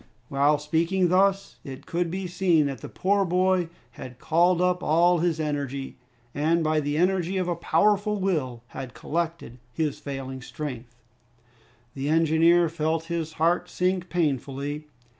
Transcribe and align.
While 0.29 0.57
speaking 0.57 1.09
thus, 1.09 1.59
it 1.63 1.85
could 1.85 2.09
be 2.09 2.25
seen 2.25 2.65
that 2.65 2.81
the 2.81 2.89
poor 2.89 3.23
boy 3.23 3.69
had 3.91 4.17
called 4.17 4.59
up 4.59 4.81
all 4.81 5.19
his 5.19 5.39
energy, 5.39 5.95
and 6.33 6.63
by 6.63 6.79
the 6.79 6.97
energy 6.97 7.37
of 7.37 7.47
a 7.47 7.55
powerful 7.55 8.19
will 8.19 8.63
had 8.69 8.95
collected 8.95 9.59
his 9.71 9.99
failing 9.99 10.41
strength. 10.41 10.95
The 11.93 12.09
engineer 12.09 12.67
felt 12.67 13.03
his 13.13 13.33
heart 13.33 13.69
sink 13.69 14.09
painfully. 14.09 14.87